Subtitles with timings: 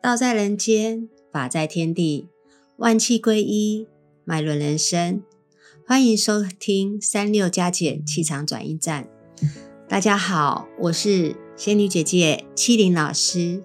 [0.00, 2.28] 道在人间，法在天地，
[2.76, 3.88] 万气归一，
[4.24, 5.20] 脉轮人生。
[5.84, 9.08] 欢迎收听三六加减气场转运站。
[9.88, 13.64] 大家好，我是仙女姐姐七零老师。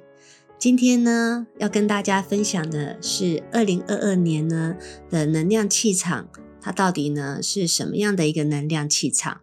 [0.58, 4.76] 今天呢，要跟大家分享的是二零二二年呢
[5.12, 6.30] 的能量气场，
[6.60, 9.42] 它到底呢是什么样的一个能量气场？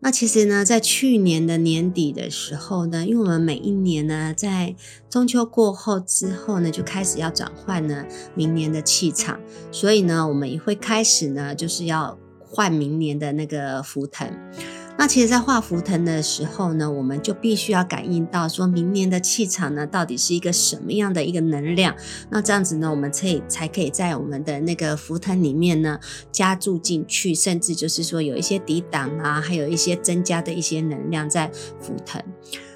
[0.00, 4.76] 那其实呢，在去年的年底的时候呢，因为我们每一年呢，在
[5.10, 9.40] 中秋过后之后呢，就开始要转换呢明年的气场，
[9.72, 14.30] 所以呢，我们也会开始呢，就是要换明年的那个福腾。
[15.00, 21.94] 那其实，在画符腾的时候呢，我们就必须要感应到，说明年的气场呢，到底是一个什么样的一个能量？
[22.30, 26.00] 那这样子呢，我们可以才可以在我们的那个符腾里面呢，
[26.32, 31.48] 加注进去，甚至就是说有一些抵挡啊，还有一些增加的一些能量在
[31.80, 32.20] 符腾。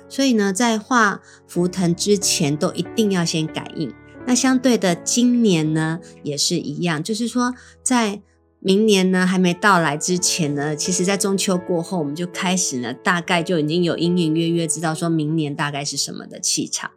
[0.09, 3.93] 所以呢，在画符腾之前，都一定要先感应。
[4.27, 8.23] 那相对的，今年呢，也是一样，就是说在。
[8.65, 16.89] 明年呢还没到来之前呢，其实，在中秋过后，我们就开始呢，大概就已经有隐隐约约知道说明年大概是什么的气场。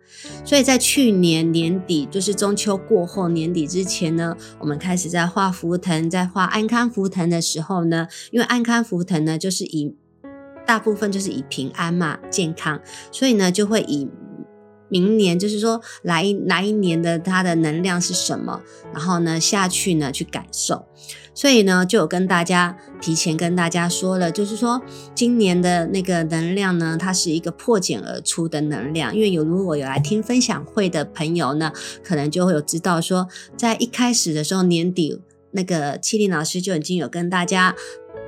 [0.44, 9.96] 所以在去年年底，就是中秋过后年底之前呢，我们开始在画福腾，在画安康福腾的时候呢，因为安康福腾呢，就是以
[10.68, 12.80] 大部分就是以平安嘛、健康，
[13.12, 14.08] 所以呢，就会以。
[14.88, 18.62] 明年就是说，来来一年的它的能量是什么？
[18.94, 20.86] 然后呢下去呢去感受，
[21.36, 24.82] 所以呢就有跟大家提前跟大家说了，就是说
[25.14, 29.14] 今年的那个能量呢，它是一个破茧而出的能量。
[29.16, 31.72] 因为有如果有来听分享会的朋友呢，
[32.04, 37.76] 可能就会有知道说，在一开始的时候年底，那个七林老师就已经有跟大家。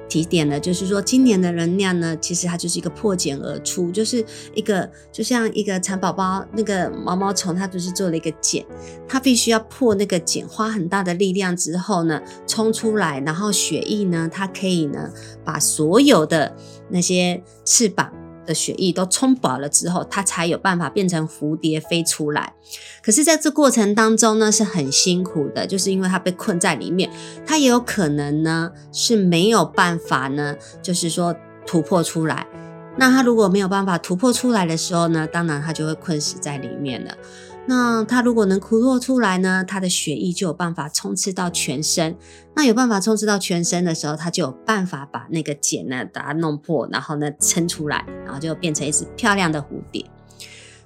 [0.10, 8.66] 提点呢，就是说今年的能量呢，其实它就是一个破茧而出，就是一个就像一个蚕宝宝那个毛毛虫，它不是做了一个茧，
[9.08, 15.12] 它必须要破那个茧，花很大的力量之后呢，冲出来，然后血液呢，它可以呢，
[15.44, 16.56] 把所有的
[16.90, 18.12] 那些翅膀。
[18.48, 22.54] 的血液都充饱了之后，它才有办法变成蝴蝶飞出来。
[23.04, 27.12] 可是，在这过程当中呢，是很辛苦的，就是因为它被困在里面，
[27.46, 32.48] 它也有可能呢是没有办法呢，就是说突破出来。
[32.98, 37.16] 那它如果没有办法突破出来的时候呢，当然它就会困死在里面了。
[37.70, 42.16] 那它如果能突破出来呢，它的血液就有办法冲刺到全身。
[42.56, 50.06] 那有办法冲刺到全身的时候，它就有办法把那个茧呢把它弄破，然后呢撑出来，然后就变成一只漂亮的蝴蝶。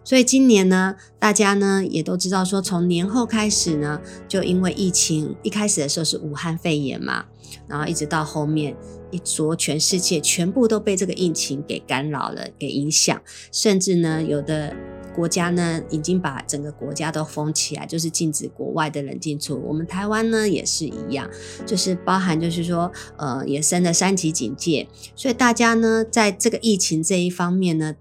[0.03, 7.25] 所以今年呢，大家呢也都知道说，从年后开始呢，就因为疫情一开始的时候是武汉肺炎嘛，
[7.68, 8.75] 然后一直到后面
[9.12, 13.22] 一说全世界全部都被这个疫情给干扰了，给影响，
[13.52, 14.75] 甚至呢有的。
[15.16, 19.62] 国家呢，已经把整个国家都封起来，就是禁止国外的人进出。
[19.66, 21.30] 我们台湾呢也是一样，
[21.66, 27.96] 就是包含就是说，呃，也升了三级警戒，所以大家呢，在这个疫情这一方面呢。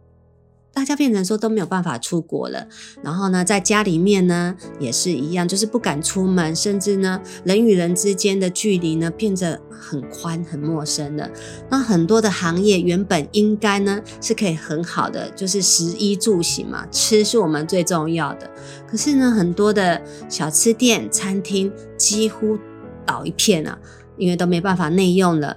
[0.72, 2.66] 大家变成说都没有办法出国了，
[3.02, 11.28] 然后呢，在家里面呢也是一样，就是不敢出门，甚至呢人与人之间的距离呢变得很宽、很陌生了。
[11.68, 18.50] 那很多的行业原本应该呢是可以很好的，就是食衣住行嘛，吃是我们最重要的。
[18.88, 22.58] 可是呢，很多的小吃店、餐厅几乎
[23.04, 23.78] 倒一片啊。
[24.16, 25.56] 因为都没办法内用了，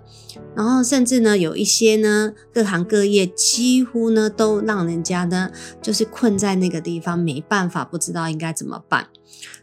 [0.56, 5.50] 然后甚至呢，有一些呢，各行各业几乎呢，都让人家呢，
[5.82, 9.08] 就是困在那个地方，没办法，不知道应该怎么办。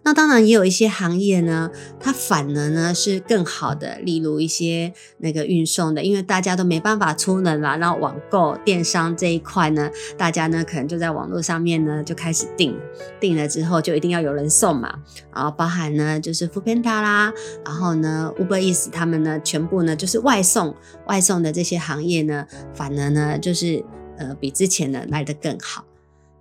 [0.02, 12.76] 那当然也有一些行业呢，它反而呢是更好的，例如一些那个运送的，因为大家都没办法出门嘛，然后网购电商这一块呢，大家呢可能就在网络上面呢就开始订，
[13.20, 15.00] 订了之后就一定要有人送嘛，
[15.34, 17.32] 然后包含呢就是 Foodpanda 啦，
[17.64, 20.74] 然后呢 Uber Eats 他们呢全部呢就是外送，
[21.06, 23.84] 外送的这些行业呢，反而呢就是
[24.16, 25.84] 呃比之前呢来的更好，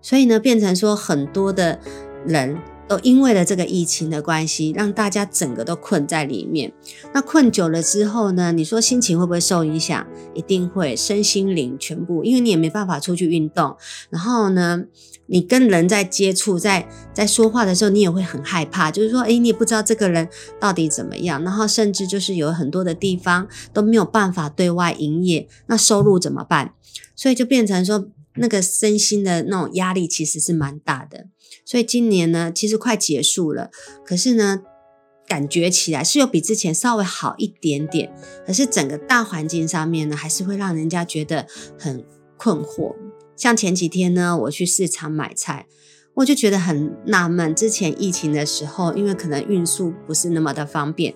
[0.01, 1.80] 所以呢变成说很多的
[2.25, 2.57] 人。
[2.89, 6.74] 都因为了这个疫情的关系，让大家整个都困在里面。
[7.13, 8.51] 那困久了之后呢？
[8.51, 10.07] 你说心情会不会受影响？
[10.33, 13.77] 一定会，身心灵全部，因为你也没办法出去运动。
[14.09, 14.86] 然后呢，
[15.27, 20.27] 你跟人在接触，在在说话的时候，你也会很害怕，就是说，诶，你也不知道这个人
[20.59, 21.44] 到底怎么样。
[21.44, 26.74] 然后甚至就是有很多的地方都没有办法对外营业，那收入怎么办？
[27.15, 28.07] 所以就变成说。
[28.39, 31.27] 那个身心的那种压力其实是蛮大的，
[31.65, 33.69] 所以今年呢，其实快结束了，
[34.06, 34.62] 可是呢，
[35.27, 38.12] 感觉起来是有比之前稍微好一点点，
[38.47, 41.45] 可是整个大环境上面呢，还是会让人家觉得
[41.77, 42.03] 很
[42.38, 42.95] 困惑。
[43.36, 45.68] 像前几天呢，我去市场买菜，
[46.15, 47.56] 我就觉得很纳闷。
[47.56, 51.15] 之前疫情的时候，因为可能运输不是那么的方便，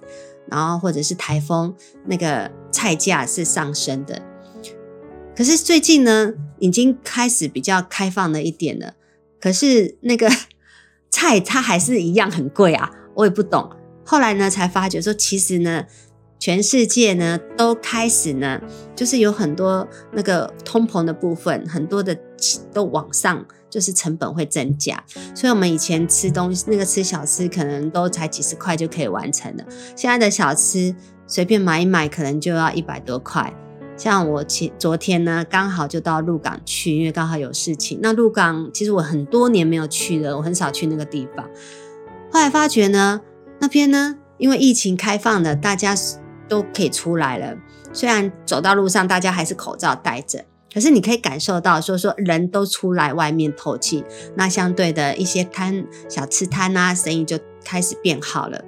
[0.50, 4.22] 然后或者是台风，那个菜价是上升的。
[5.35, 8.94] 可是最近呢，已经开始比较开放了一点了。
[9.39, 10.30] 可是那个
[11.09, 13.69] 菜它还是一样很贵啊，我也不懂。
[14.06, 15.85] 后来呢，才发觉说，其实呢，
[16.39, 18.62] 全世界呢都开始呢，
[18.95, 22.18] 就是有很多那个通膨的部分，很多的
[22.74, 25.03] 都往上，就是成本会增加。
[25.33, 29.63] 所以，我们以前吃东西，那个吃小吃，可能都才几十块就可以完成了。
[29.95, 30.95] 现在的小吃
[31.25, 33.53] 随便买一买，可能就要一百多块。
[33.95, 38.00] 像我前昨天呢，刚好就到鹿港去，因为刚好有事情。
[38.01, 41.48] 那鹿港其实我很多年没有去了，我很少去那个地方。
[42.31, 43.22] 后来发觉呢，
[43.60, 45.95] 那边呢，因为疫情开放了，大家
[46.50, 47.56] 都可以出来了。
[47.94, 50.44] 虽然走到路上，大家还是口罩戴着，
[50.74, 54.04] 可是你可以感受到，说说人都出来外面透气。
[54.36, 58.63] 那相对的一些摊小吃摊啊，生意就开始变好了。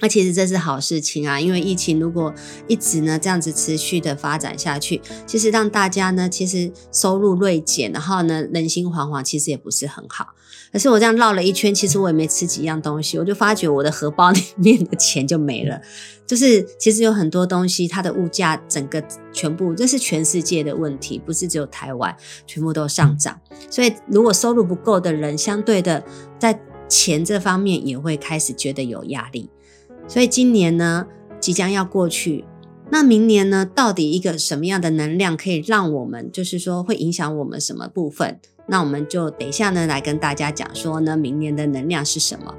[0.00, 2.34] 那其实这是好事情啊，因为疫情如果
[2.66, 10.28] 一直呢这样子持续的发展下去，其实让大家呢其实收入锐减，然后呢人心惶惶，其实也不是很好。
[10.72, 15.80] 可是我这样绕了一圈，其实我也没吃几样东西，我就发觉我的荷包里面的钱就没了。
[16.26, 19.02] 就是其实有很多东西，它的物价整个
[19.32, 22.16] 全部，这是全世界的问题，不是只有台湾，
[22.46, 23.40] 全部都上涨。
[23.68, 26.04] 所以如果收入不够的人，相对的
[26.38, 29.50] 在钱这方面也会开始觉得有压力。
[30.10, 31.06] 所以今年呢，
[31.38, 32.44] 即将要过去，
[32.90, 38.40] 那明年呢，到底一个什么样的能量可以让我们，就是说会影响我们什么部分？
[38.66, 42.52] 那我们就等一下呢，来跟大家讲说呢，明年的能量是什么。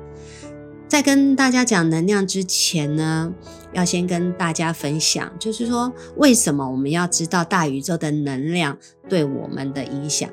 [0.87, 3.33] 在跟大家讲能量之前呢，
[3.73, 8.77] 要先跟大家分享，就是说为什么我们要知道大宇宙的能量
[9.09, 10.29] 对我们的影响。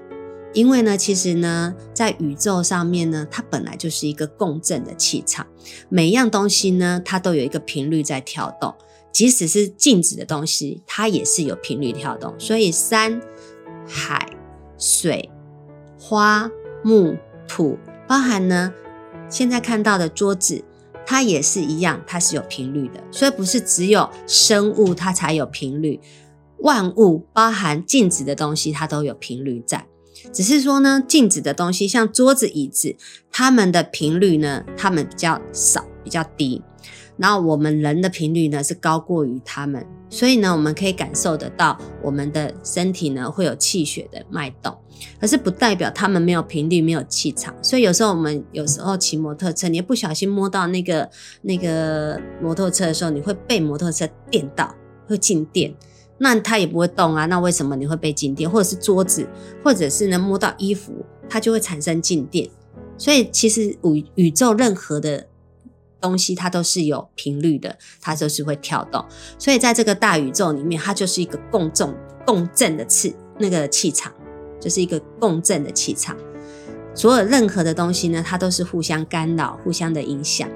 [0.54, 5.46] 因为呢，其实呢，在宇宙上面呢，它本来就是一个共振的气场，
[5.88, 8.74] 每一样东西呢，它都有一个频率在跳动，
[9.12, 12.34] 即使是静止的东西，它也是有频率跳动。
[12.38, 13.20] 所以山、
[13.86, 14.30] 海、
[14.78, 15.30] 水、
[15.98, 16.50] 花、
[16.82, 17.16] 木、
[17.46, 17.78] 土，
[18.08, 18.72] 包含呢，
[19.28, 20.64] 现在看到的桌子，
[21.06, 23.04] 它也是一样，它是有频率的。
[23.10, 26.00] 所以不是只有生物它才有频率，
[26.60, 29.86] 万物包含静止的东西，它都有频率在。
[30.32, 32.94] 只是说呢，静止的东西像桌子、椅子，
[33.30, 36.62] 它们的频率呢，它们比较少、比较低。
[37.16, 44.78] 然后我们人的频率呢是高过于它们，所以呢，我们可以感受得到我们的身体呢会有气血的脉动。
[45.20, 47.52] 可是不代表它们没有频率、没有气场。
[47.60, 51.10] 所以有时候我们有时候骑摩托车，你不小心摸到那个
[51.42, 54.72] 那个摩托车的时候，你会被摩托车电到，
[55.08, 55.74] 会静电。
[56.18, 58.50] 那它也不会动啊，那为什么你会被静电？
[58.50, 59.26] 或者是桌子，
[59.62, 62.48] 或者是呢摸到衣服，它就会产生静电。
[62.96, 65.28] 所以其实宇宇宙任何的
[66.00, 69.04] 东西，它都是有频率的，它就是会跳动。
[69.38, 71.94] 所以在这个大宇宙里面，它就是一个共振
[72.26, 74.12] 共振的气那个气场，
[74.60, 76.16] 就是一个共振的气场。
[76.94, 80.48] 所有任何的东西呢，它都是互相干扰、互相的影响。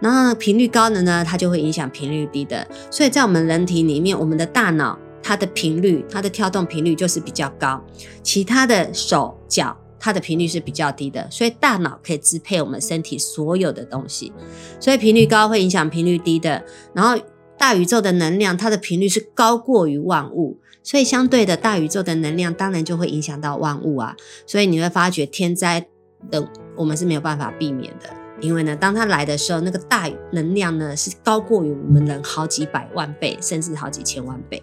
[0.00, 2.66] 然后频率高的呢，它就会影响频率低的。
[2.90, 7.82] 所以在我们人体里面，我们的大脑它的频率、它的跳动频率就是比较高，
[8.22, 11.26] 其他的手脚它的频率是比较低的。
[11.30, 14.32] 所以大脑可以支配我们身体所有的东西。
[14.80, 16.64] 所以频率高会影响频率低的。
[16.92, 17.22] 然后
[17.56, 24.16] 大宇宙的能量，它的频率是高过于万物，所以相对的大宇宙的能量当然就会影响到万物啊。
[24.46, 25.86] 所以你会发觉天灾
[26.30, 28.10] 的我们是没有办法避免的。
[28.40, 34.60] 因为呢，当它来的时候，那个大能量呢是高过于我们人好几百万倍，甚至好几千万倍。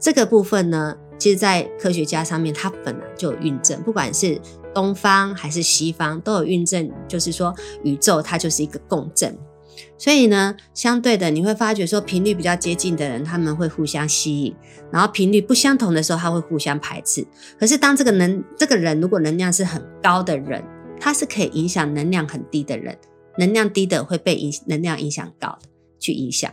[0.00, 4.40] 这个部分呢，其实，在科学家上面，它本来就有印证，不管是
[4.74, 9.36] 东方还是西方，都有印证，就是说宇宙它就是一个共振。
[9.96, 14.52] 所以呢，相对的，你会发觉说，频率比较接近的人，他们会互相吸引；
[14.92, 17.26] 然后频率不相同的时候，他会互相排斥。
[17.58, 20.62] 可是当这个能这个人如果能量是很高的人，
[21.00, 22.96] 他是可以影响能量很低的人，
[23.38, 25.68] 能量低的会被影能量影响高的
[26.00, 26.52] 去影响。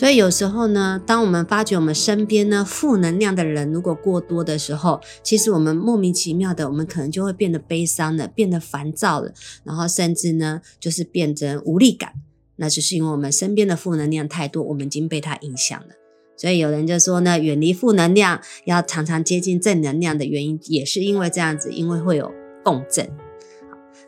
[0.00, 9.30] 所以有时候呢，当我们发觉我们身边呢负能量的人如果过多的时候，其实我们莫名其妙的，我们可能就会变得悲伤了，变得烦躁了，
[9.62, 12.14] 然后甚至呢就是变成无力感。
[12.56, 15.88] 那就是因为我们身边的负能量太多，我们已经被它影响了。
[16.34, 22.32] 所以有人就说呢，远离负能量，要常常接近正能量的原因，也是因为这样子，因为会有
[22.64, 23.10] 共振。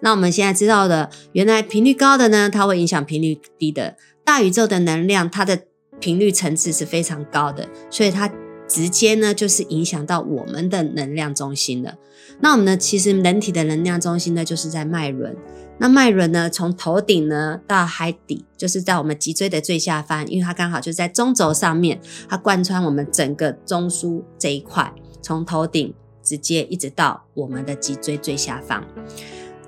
[0.01, 3.99] 那我们现在知道的，原来频率高的呢，它会影响频率低的。
[4.25, 5.65] 大宇宙的能量，它的
[6.03, 8.29] 频率层次是非常高的，所以它
[8.67, 11.95] 直接呢就是影响到我们的能量中心了。
[12.41, 15.37] 那我们呢，其实人体的能量中心呢，就是在脉轮。
[15.79, 28.85] 那脉轮呢，从头顶呢到海底，就是在我们脊椎的最下方，因为它刚好就在中轴上面，它贯穿我们整个中枢这一块，从头顶直接一直到我们的脊椎最下方。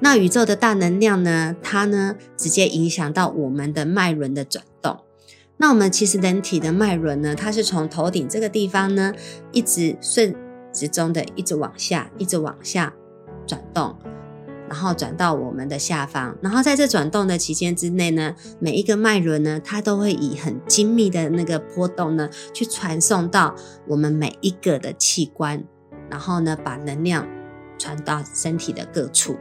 [0.01, 4.99] 那宇宙的大能量呢，它呢直接影响到我们的脉轮的转动。
[5.57, 9.15] 那我们其实人体的脉轮呢，它是从头顶这个地方呢，
[9.53, 10.35] 一直顺
[10.73, 12.93] 时钟的一直往下，一直往下
[13.47, 13.97] 转动。
[14.67, 23.55] 然后转到我们的下方，然后在这转动的期间之内呢，每一个脉轮呢，它都会以很精密的那个波动呢，去传送到
[23.87, 25.63] 我们每一个的器官，
[26.11, 27.29] 然后呢，把能量
[27.79, 29.37] 传到身体的各处。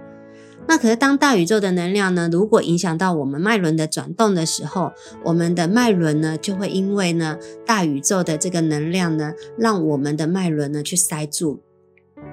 [0.67, 4.91] 那可是当大宇宙的能量呢，如果影响到我们脉轮的转动的时候，
[5.25, 11.61] 我们的脉轮呢，就会因为呢大宇宙的这个能量呢，让我们的脉轮呢去塞住。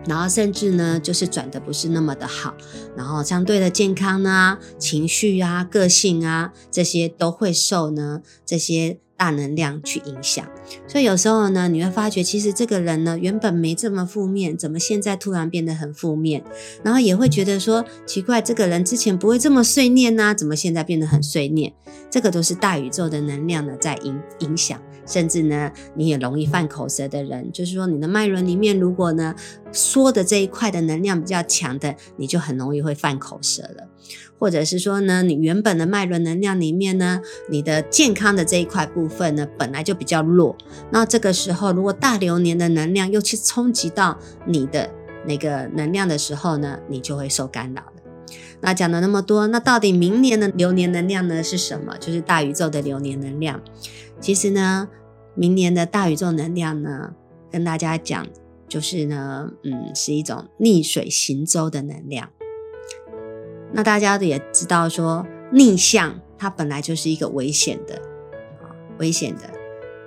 [0.07, 2.55] 然后甚至呢，就是转的不是那么的好，
[2.97, 10.49] 然后相对的健康啊、情绪啊、个性啊，这些都会受呢这些大能量去影响。
[10.89, 16.43] 所以有时候呢，你会发觉，其实这个人呢原本没这么负面，怎么现在突然变得很负面？
[16.83, 21.75] 然后也会觉得说奇怪，这个人之前不会这么碎念呐，怎么现在变得很碎念？
[22.11, 24.81] 这个都是大宇宙的能量呢在影影响。
[25.11, 29.35] 甚至呢，你也容易犯口舌的人，就是说你的脉轮里面，如果呢
[29.73, 33.89] 说的这一块的能量比较强的，你就很容易会犯口舌了。
[34.39, 40.57] 或者是说呢，你原本的脉轮能量里面呢，你的健康的这一块部分呢，本来就比较弱。
[40.91, 44.89] 那这个时候，如果大流年的能量又去冲击到你的
[45.27, 47.93] 那个能量的时候呢，你就会受干扰了。
[48.63, 51.97] 那讲了那么多，那到底明年的流年能量呢是什么？
[51.99, 53.61] 就是大宇宙的流年能量。
[54.21, 54.89] 其实呢。
[55.35, 57.15] 明年的大宇宙能量呢，
[57.51, 58.27] 跟大家讲，
[58.69, 62.29] 就是呢，嗯，是一种逆水行舟的能量。
[63.73, 67.95] 那大家也知道，说逆向它本来就是一个危险的
[68.61, 69.43] 啊，危险的。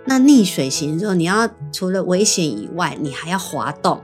[0.06, 4.01] 那逆水行舟，你要除了危险以外，你还要滑动，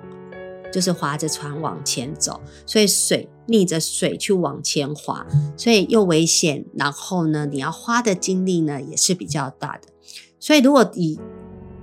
[0.71, 2.41] 就是划着船往前走。
[2.65, 6.63] 所以水逆着水去往前滑，所以又危险。
[6.73, 9.88] 然后呢，你要花的精力呢，也是比较大的。
[10.39, 11.19] 所以，如果以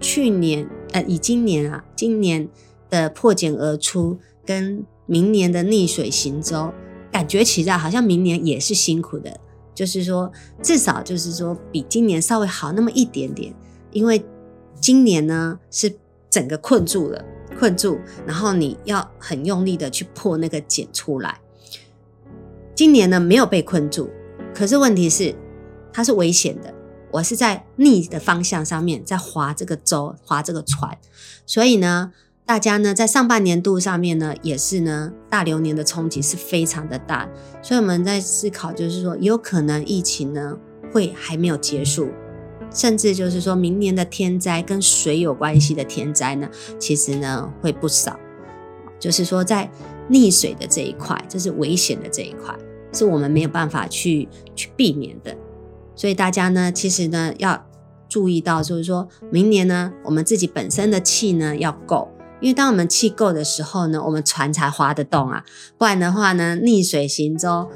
[0.00, 2.48] 去年呃，以今年啊，今年
[2.88, 6.72] 的破茧而出，跟明年的逆水行舟，
[7.12, 9.38] 感觉起来好像明年也是辛苦的。
[9.74, 10.32] 就是说，
[10.62, 13.54] 至少就是说，比今年稍微好那么一点点。
[13.92, 14.24] 因为
[14.80, 15.94] 今年呢是
[16.30, 17.24] 整个困住了，
[17.58, 21.40] 困住，然后你要很用力的去破那个茧出来。
[22.74, 24.10] 今年呢没有被困住，
[24.54, 25.34] 可是问题是
[25.92, 26.74] 它是危险的。
[27.16, 30.98] 我是在逆的方向上面在划这个舟，划这个船，
[31.46, 32.12] 所以呢，
[32.44, 37.26] 大家呢在上半年度上面呢，也是呢大流年的冲击是非常的大，
[37.62, 40.58] 所以我们在思考，就是说有可能疫情呢
[40.92, 42.10] 会还没有结束，
[42.70, 46.46] 甚至就是说明年的天灾跟水有关系的天灾呢，
[46.78, 48.20] 其实呢会不少，
[49.00, 49.70] 就是说在
[50.10, 52.54] 溺水的这一块，这是危险的这一块，
[52.92, 55.34] 是我们没有办法去去避免的。
[55.96, 57.66] 所以大家呢，其实呢要
[58.08, 62.08] 注意到，就是说明年呢，我们自己本身的气呢要够，
[62.40, 65.42] 因为当我们气够的时候呢，我们船才划得动啊。
[65.76, 67.68] 不然的话呢，逆水行舟，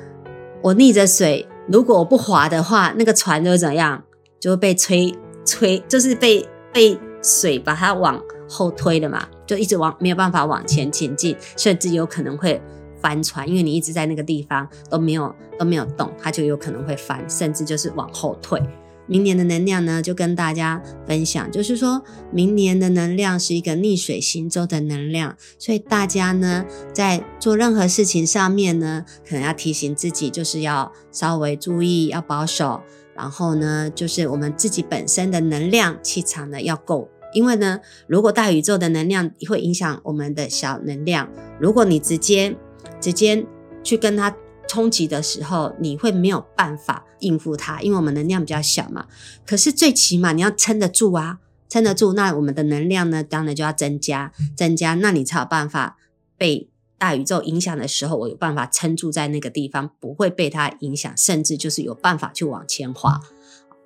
[0.62, 4.04] 我逆着水，如果我不划的话，那个船就会怎样？
[4.38, 5.12] 就会被吹
[5.44, 12.62] 吹，就是被被水把它往后推了嘛，就一直往没有办法往前前进，甚至有可能会。
[13.00, 18.60] 翻船，因为你一直在那个地方都没有都没有动，它就有可能会翻，甚至就是往后退。
[19.06, 22.00] 明年的能量呢，就跟大家分享，就是说
[22.32, 32.82] 明年的能量是一个逆水行舟的能量，所以大家呢在做任何事情上面呢，可能要提醒自己，就是要稍微注意，要保守。
[33.16, 41.28] 然后呢，就是我们自己本身的能量气场呢要够，因为呢，如果大宇宙的能量会影响我们的小能量，
[41.58, 42.56] 如果你直接
[43.00, 43.46] 直接
[43.82, 44.36] 去跟他
[44.68, 49.06] 冲击的时候，你会没有办法应付他，因为我们能量比较小嘛。
[49.46, 51.38] 可是最起码你要撑得住啊，
[51.68, 55.96] 撑得住，那我们的能量呢，当然就要增加，增加，那你才有办法
[56.36, 63.20] 被大宇宙影响的时候，我有办法撑住在那个地方，不会被它影响，甚至就是有办法去往前滑。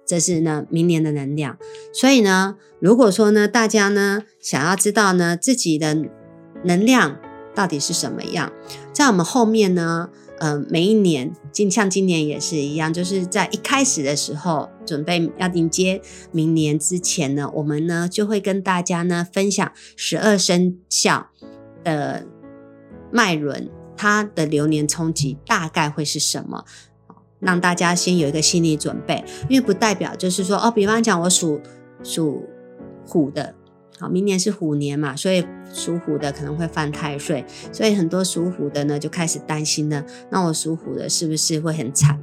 [0.04, 1.56] 这是呢明年的能量。
[1.94, 5.96] 所以呢，如果说呢，大家呢想要知道呢自己的
[6.64, 7.16] 能量。
[7.56, 8.52] 到底是什么样？
[8.94, 10.08] 在我们后面呢，
[10.38, 21.26] 呃，每一年，今像今年也是一样，就是在一开始的时候，准备要迎接明年之前呢，我们呢就会跟大家呢分享十二生肖
[21.82, 22.24] 的
[23.10, 26.64] 脉轮，它的流年冲击大概会是什么，
[27.40, 31.60] 让大家先有一个心理准备，因为不代表就是说哦，比方讲我属
[32.04, 32.44] 属
[33.04, 33.56] 虎的。
[34.08, 40.04] 明年是虎年嘛，所以属虎的可能会犯太岁，所以很多属虎的呢就开始担心了。
[40.30, 42.20] 那我属虎的是不是会很惨？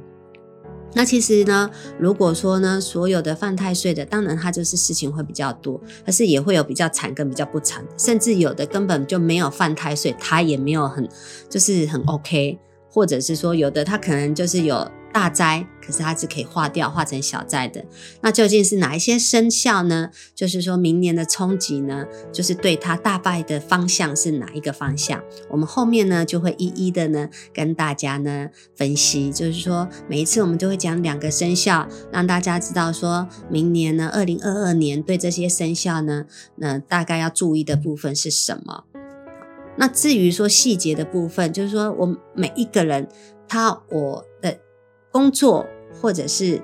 [0.94, 11.08] 那其实呢，如果说呢，所有的犯太岁的，当然他就是事情会比较多，但是也会有比较惨跟比较不惨，甚至有的根本就没有犯太岁，他也没有很
[11.48, 12.58] 就是很 OK，
[12.90, 14.86] 或者是说有的他可能就是有。
[15.12, 17.84] 大灾，可是它是可以化掉，化成小灾的。
[18.22, 20.10] 那究竟是哪一些生肖呢？
[20.34, 25.22] 就是说明年的冲击呢，就是对它大败的方向是哪一个方向？
[25.50, 29.30] 我们后面呢就会一一的呢跟大家呢分析。
[29.30, 36.24] 就是说每一次我们就会讲两个生肖，让大家知道说明年呢，二零二二年对这些生肖呢，
[36.56, 38.84] 那大概要注意的部分是什么？
[39.76, 43.08] 那至于说细节的部分，就是说我每一个人
[43.46, 44.58] 他我的。
[45.12, 45.66] 工作
[46.00, 46.60] 或者是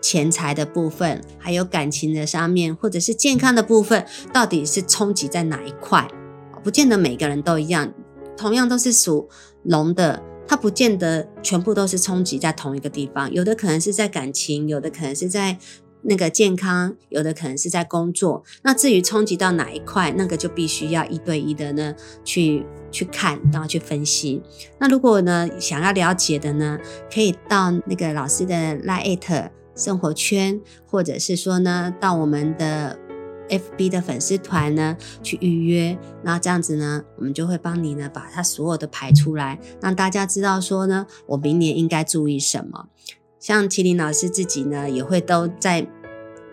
[0.00, 6.06] 钱财的部分，还有感情的上面，或者是健康的部分，到底是冲击在哪一块？
[6.62, 7.92] 不见得每个人都一样。
[8.36, 9.28] 同样都是属
[9.62, 13.32] 龙的，它不见得全部都是冲击在同一个地方。
[13.32, 15.58] 有的可能是在感情，有的可能是在
[16.02, 18.44] 那个健康，有的可能是在工作。
[18.62, 21.94] 那至于冲击到哪一块，那个就必须要一对一的呢
[22.24, 22.64] 去。
[22.92, 24.42] 去看，然后去分析。
[24.78, 26.78] 那如果呢，想要了解的呢，
[27.10, 32.98] 可以到那个老师的 Lite 生活圈，或者是说呢，到我们的
[33.48, 35.96] FB 的粉丝团呢去预约。
[36.22, 42.88] 那这样子呢，我们就会帮你呢把它所有的排出来，让大家知道说呢，我明年应该注意什么。
[43.42, 45.86] 像麒麟老师自己呢，也会都在。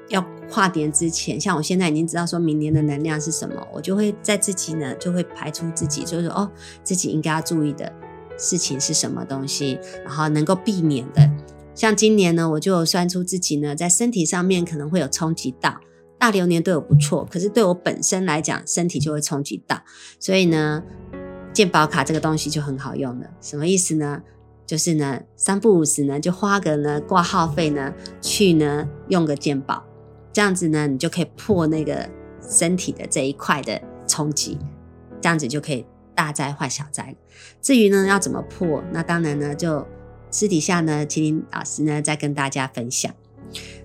[0.09, 6.51] 要跨年之前，像我现在已经知道说明年的能量是什么，我就会在自己呢就会排除自己，就是说哦，
[6.83, 7.93] 自己应该要注意的
[8.35, 11.29] 事情是什么东西，然后能够避免的。
[11.75, 15.79] 像今年呢，我就算出自己呢在身体上面可能会有冲击到，
[16.17, 19.83] 大流年对我不错，可是对我本身来讲，身体就会冲击到，
[20.19, 20.81] 所以呢，
[21.53, 23.27] 健保卡这个东西就很好用了。
[23.39, 24.23] 什么意思呢？
[24.69, 29.83] 就是呢三不五时呢就花个呢挂号费呢去呢用个健保。
[30.31, 32.07] 这样子呢，你就可以破那个
[32.39, 34.59] 身体的这一块的冲击，
[35.19, 37.15] 这样子就可以大灾化小灾。
[37.63, 39.83] 至于呢要怎么破，那当然呢就
[40.29, 43.11] 私底下呢，麒麟老师呢再跟大家分享。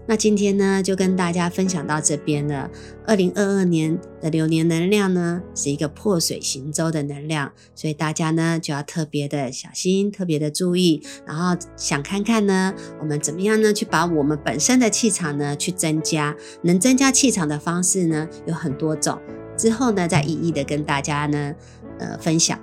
[0.06, 2.70] 那今天呢，就跟大家分享到这边了。
[3.06, 11.02] 二零二二年的流年能量呢，是一个破水行舟的能量，所以大家呢就要特别的小心，特别的注意。
[11.26, 16.36] 然后想看看呢，我们怎么样呢，去把我们本身的气场呢去增加。
[16.60, 19.18] 能增加气场的方式呢有很多种，
[19.56, 21.54] 之后呢再一一的跟大家呢
[21.98, 22.58] 呃分享。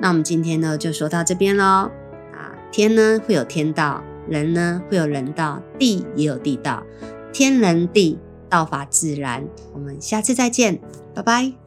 [0.00, 1.64] 那我们今天呢就说到这边喽。
[1.64, 4.04] 啊，天呢会有天道。
[4.28, 6.82] 人呢会有人道，地也有地道，
[7.32, 9.46] 天人地道法自然。
[9.72, 10.80] 我们下次再见，
[11.14, 11.65] 拜拜。